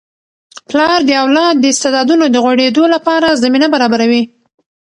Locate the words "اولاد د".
1.23-1.65